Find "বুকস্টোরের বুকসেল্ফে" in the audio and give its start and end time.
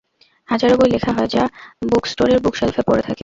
1.91-2.81